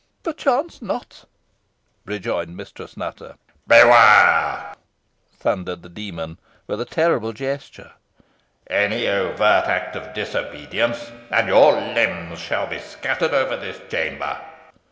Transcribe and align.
"Perchance 0.23 0.81
not," 0.81 1.25
rejoined 2.05 2.57
Mistress 2.57 2.97
Nutter. 2.97 3.35
"Beware!" 3.67 4.73
thundered 5.37 5.83
the 5.83 5.89
demon, 5.89 6.39
with 6.65 6.81
a 6.81 6.85
terrible 6.85 7.33
gesture; 7.33 7.91
"any 8.65 9.07
overt 9.07 9.65
act 9.65 9.95
of 9.95 10.15
disobedience, 10.15 11.11
and 11.29 11.47
your 11.47 11.73
limbs 11.73 12.39
shall 12.39 12.65
be 12.65 12.79
scattered 12.79 13.35
over 13.35 13.55
this 13.55 13.79
chamber." 13.91 14.41